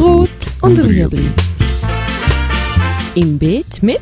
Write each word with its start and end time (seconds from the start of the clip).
Rot 0.00 0.30
und 0.62 0.78
Rüebli. 0.78 1.30
Im 3.16 3.38
Beet 3.38 3.82
mit 3.82 4.00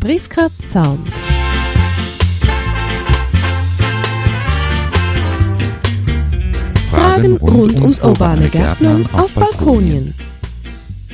Priska 0.00 0.48
Zahnt. 0.66 1.12
Fragen 6.90 7.36
rund 7.36 7.76
ums 7.76 8.00
urbane 8.00 8.48
Gärtnern 8.48 9.08
auf 9.12 9.32
Balkonien. 9.34 10.12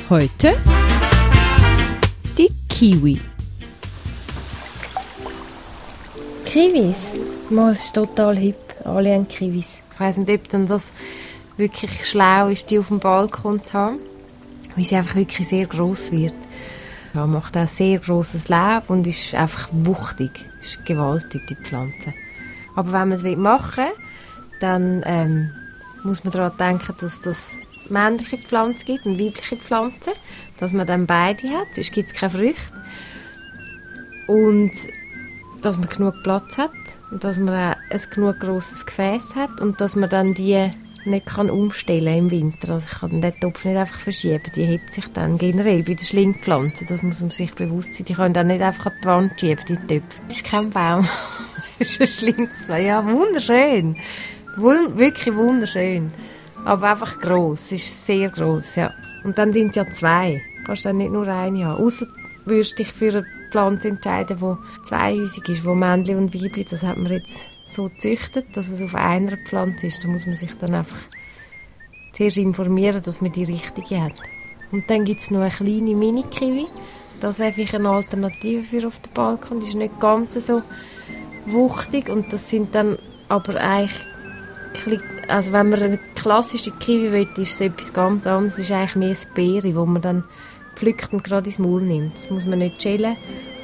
Heute 0.09 0.53
die 2.35 2.49
Kiwi. 2.67 3.21
Kiwis? 6.45 7.11
Das 7.51 7.77
ist 7.77 7.93
total 7.93 8.35
hip. 8.37 8.55
Alle 8.85 9.13
haben 9.13 9.27
Kiwis. 9.27 9.83
Ich 9.93 9.99
weiss 9.99 10.17
nicht, 10.17 10.31
ob 10.31 10.49
dann 10.49 10.67
das 10.67 10.93
wirklich 11.57 12.07
schlau 12.07 12.49
ist, 12.49 12.71
die 12.71 12.79
auf 12.79 12.87
dem 12.87 12.99
Balkon 12.99 13.63
zu 13.63 13.73
haben, 13.73 13.99
weil 14.75 14.83
sie 14.83 14.95
einfach 14.95 15.15
wirklich 15.15 15.47
sehr 15.47 15.65
groß 15.65 16.11
wird. 16.11 16.33
Ja, 17.13 17.25
macht 17.25 17.55
auch 17.55 17.67
sehr 17.67 17.99
großes 17.99 18.49
Leben 18.49 18.81
und 18.87 19.07
ist 19.07 19.33
einfach 19.33 19.69
wuchtig, 19.71 20.31
ist 20.61 20.85
gewaltig 20.85 21.47
die 21.47 21.55
Pflanze. 21.55 22.13
Aber 22.75 22.91
wenn 22.91 23.09
man 23.09 23.11
es 23.13 23.23
machen 23.37 23.85
will, 23.85 23.91
dann 24.59 25.03
ähm, 25.05 25.51
muss 26.03 26.23
man 26.23 26.33
daran 26.33 26.57
denken, 26.57 26.93
dass 26.99 27.21
das 27.21 27.53
männliche 27.89 28.37
Pflanze 28.37 28.85
gibt 28.85 29.05
und 29.05 29.19
weibliche 29.19 29.55
Pflanze, 29.57 30.11
dass 30.59 30.73
man 30.73 30.87
dann 30.87 31.05
beide 31.05 31.49
hat, 31.49 31.73
sonst 31.73 31.93
gibt 31.93 32.09
es 32.09 32.13
keine 32.13 32.31
Früchte. 32.31 32.73
Und 34.27 34.71
dass 35.61 35.77
man 35.79 35.89
genug 35.89 36.15
Platz 36.23 36.57
hat 36.57 36.71
und 37.11 37.23
dass 37.23 37.39
man 37.39 37.75
ein 37.89 38.01
genug 38.09 38.39
grosses 38.39 38.85
Gefäß 38.85 39.35
hat 39.35 39.61
und 39.61 39.79
dass 39.81 39.95
man 39.95 40.09
dann 40.09 40.33
die 40.33 40.69
nicht 41.05 41.25
kann 41.25 41.49
umstellen 41.49 42.17
im 42.17 42.31
Winter. 42.31 42.73
Also 42.73 42.87
ich 42.91 42.99
kann 42.99 43.21
den 43.21 43.39
Topf 43.39 43.65
nicht 43.65 43.77
einfach 43.77 43.99
verschieben, 43.99 44.51
die 44.55 44.63
hebt 44.63 44.93
sich 44.93 45.07
dann 45.13 45.37
generell 45.37 45.83
bei 45.83 45.93
den 45.93 46.05
Schlingpflanzen, 46.05 46.87
das 46.87 47.03
muss 47.03 47.21
man 47.21 47.31
sich 47.31 47.53
bewusst 47.53 47.95
sein. 47.95 48.05
Die 48.05 48.13
können 48.13 48.33
dann 48.33 48.47
nicht 48.47 48.61
einfach 48.61 48.87
an 48.87 48.93
die 49.01 49.07
Wand 49.07 49.39
schieben, 49.39 49.65
die 49.67 49.75
Töpfe. 49.75 50.21
Das 50.27 50.37
ist 50.37 50.45
kein 50.45 50.69
Baum, 50.69 51.07
das 51.79 51.89
ist 51.89 52.01
ein 52.01 52.07
Schlingpflanze. 52.07 52.83
Ja, 52.83 53.05
wunderschön, 53.05 53.97
Wund 54.57 54.97
wirklich 54.97 55.35
wunderschön, 55.35 56.11
aber 56.63 56.91
einfach 56.91 57.19
gross, 57.19 57.65
es 57.65 57.73
ist 57.73 58.05
sehr 58.05 58.29
gross, 58.29 58.75
ja. 58.75 58.93
Und 59.23 59.37
dann 59.37 59.51
sind 59.53 59.69
es 59.69 59.75
ja 59.75 59.87
zwei, 59.87 60.41
du 60.59 60.63
kannst 60.65 60.85
dann 60.85 60.97
nicht 60.97 61.11
nur 61.11 61.27
eine 61.27 61.65
haben, 61.65 61.83
außer 61.83 62.07
würdest 62.45 62.79
dich 62.79 62.91
für 62.91 63.09
eine 63.09 63.25
Pflanze 63.51 63.89
entscheiden, 63.89 64.37
die 64.39 64.85
zweihäusig 64.85 65.49
ist, 65.49 65.65
wo 65.65 65.75
Männchen 65.75 66.17
und 66.17 66.33
Weibchen, 66.33 66.65
das 66.69 66.83
hat 66.83 66.97
man 66.97 67.11
jetzt 67.11 67.54
so 67.67 67.89
züchtet, 67.89 68.55
dass 68.55 68.69
es 68.69 68.81
auf 68.81 68.95
einer 68.95 69.37
Pflanze 69.37 69.87
ist. 69.87 70.03
Da 70.03 70.07
muss 70.07 70.25
man 70.25 70.35
sich 70.35 70.53
dann 70.57 70.75
einfach 70.75 70.97
zuerst 72.13 72.37
informieren, 72.37 73.01
dass 73.03 73.21
man 73.21 73.31
die 73.31 73.43
richtige 73.43 74.01
hat. 74.01 74.21
Und 74.71 74.89
dann 74.89 75.05
gibt 75.05 75.21
es 75.21 75.31
noch 75.31 75.41
eine 75.41 75.49
kleine 75.51 75.95
Mini-Kiwi. 75.95 76.67
Das 77.19 77.39
wäre 77.39 77.53
vielleicht 77.53 77.75
eine 77.75 77.89
Alternative 77.89 78.63
für 78.63 78.87
auf 78.87 78.99
dem 78.99 79.13
Balkon. 79.13 79.59
Die 79.59 79.67
ist 79.67 79.75
nicht 79.75 79.99
ganz 79.99 80.33
so 80.45 80.61
wuchtig 81.45 82.09
und 82.09 82.33
das 82.33 82.49
sind 82.49 82.75
dann 82.75 82.97
aber 83.29 83.55
eigentlich 83.59 84.05
also 85.27 85.53
wenn 85.53 85.69
man 85.69 85.81
eine 85.81 85.99
klassische 86.15 86.71
Kiwi 86.71 87.11
will, 87.11 87.27
ist 87.37 87.53
es 87.53 87.61
etwas 87.61 87.93
ganz 87.93 88.27
anderes. 88.27 88.53
Es 88.53 88.59
ist 88.65 88.71
eigentlich 88.71 88.95
mehr 88.95 89.09
eine 89.09 89.33
Beere, 89.33 89.75
wo 89.75 89.85
man 89.85 90.01
dann 90.01 90.23
pflückt 90.75 91.13
und 91.13 91.23
gerade 91.23 91.47
ins 91.47 91.59
Maul 91.59 91.81
nimmt. 91.81 92.15
Das 92.15 92.29
muss 92.29 92.45
man 92.45 92.59
nicht 92.59 92.83
das 92.83 93.17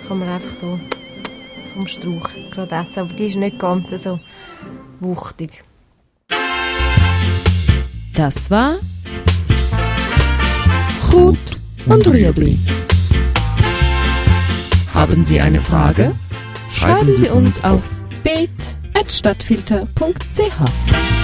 kann 0.07 0.19
man 0.19 0.29
einfach 0.29 0.53
so 0.53 0.79
vom 1.73 1.87
Strauch 1.87 2.29
gerade 2.51 2.75
essen. 2.75 2.99
Aber 2.99 3.13
die 3.13 3.25
ist 3.25 3.35
nicht 3.35 3.59
ganz 3.59 3.89
so 4.03 4.19
wuchtig. 4.99 5.63
Das 8.15 8.51
war 8.51 8.75
Gut 11.11 11.37
und 11.87 12.07
Rüebli. 12.07 12.57
Haben 14.93 15.25
Sie 15.25 15.41
eine 15.41 15.59
Frage? 15.59 16.13
Schreiben 16.71 17.13
Sie 17.13 17.27
uns 17.27 17.61
auf 17.63 17.89
beet.stadtfilter.ch. 18.23 21.20